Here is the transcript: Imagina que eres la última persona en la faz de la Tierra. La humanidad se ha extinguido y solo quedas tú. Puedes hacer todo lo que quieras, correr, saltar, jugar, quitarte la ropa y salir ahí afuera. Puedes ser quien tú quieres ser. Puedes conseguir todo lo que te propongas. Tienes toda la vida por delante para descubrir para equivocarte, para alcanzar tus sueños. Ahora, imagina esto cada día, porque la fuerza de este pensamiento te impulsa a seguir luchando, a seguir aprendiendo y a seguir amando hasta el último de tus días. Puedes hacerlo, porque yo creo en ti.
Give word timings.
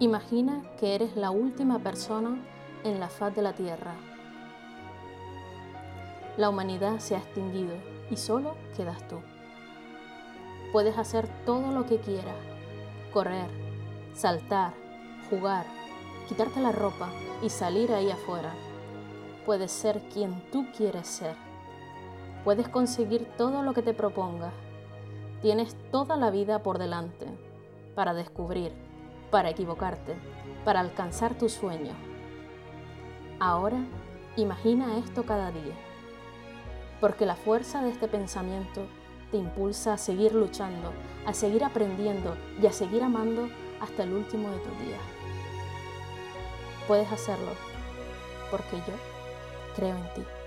Imagina 0.00 0.62
que 0.78 0.94
eres 0.94 1.16
la 1.16 1.32
última 1.32 1.80
persona 1.80 2.38
en 2.84 3.00
la 3.00 3.08
faz 3.08 3.34
de 3.34 3.42
la 3.42 3.52
Tierra. 3.54 3.94
La 6.36 6.48
humanidad 6.48 7.00
se 7.00 7.16
ha 7.16 7.18
extinguido 7.18 7.74
y 8.08 8.16
solo 8.16 8.54
quedas 8.76 9.08
tú. 9.08 9.16
Puedes 10.70 10.96
hacer 10.98 11.26
todo 11.44 11.72
lo 11.72 11.86
que 11.86 11.98
quieras, 11.98 12.36
correr, 13.12 13.48
saltar, 14.14 14.72
jugar, 15.30 15.66
quitarte 16.28 16.60
la 16.60 16.70
ropa 16.70 17.08
y 17.42 17.50
salir 17.50 17.92
ahí 17.92 18.08
afuera. 18.12 18.52
Puedes 19.46 19.72
ser 19.72 20.00
quien 20.14 20.48
tú 20.52 20.64
quieres 20.76 21.08
ser. 21.08 21.34
Puedes 22.44 22.68
conseguir 22.68 23.26
todo 23.36 23.64
lo 23.64 23.74
que 23.74 23.82
te 23.82 23.94
propongas. 23.94 24.54
Tienes 25.42 25.74
toda 25.90 26.16
la 26.16 26.30
vida 26.30 26.62
por 26.62 26.78
delante 26.78 27.26
para 27.96 28.14
descubrir 28.14 28.87
para 29.30 29.50
equivocarte, 29.50 30.14
para 30.64 30.80
alcanzar 30.80 31.34
tus 31.34 31.52
sueños. 31.52 31.94
Ahora, 33.40 33.78
imagina 34.36 34.98
esto 34.98 35.24
cada 35.24 35.50
día, 35.50 35.74
porque 37.00 37.26
la 37.26 37.36
fuerza 37.36 37.82
de 37.82 37.90
este 37.90 38.08
pensamiento 38.08 38.86
te 39.30 39.36
impulsa 39.36 39.94
a 39.94 39.98
seguir 39.98 40.34
luchando, 40.34 40.92
a 41.26 41.34
seguir 41.34 41.64
aprendiendo 41.64 42.36
y 42.60 42.66
a 42.66 42.72
seguir 42.72 43.02
amando 43.02 43.48
hasta 43.80 44.04
el 44.04 44.12
último 44.12 44.50
de 44.50 44.58
tus 44.58 44.78
días. 44.80 45.00
Puedes 46.86 47.10
hacerlo, 47.12 47.52
porque 48.50 48.76
yo 48.76 48.94
creo 49.76 49.96
en 49.96 50.14
ti. 50.14 50.37